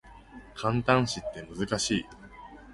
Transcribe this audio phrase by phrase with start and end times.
[0.55, 2.05] 感嘆詞って難しい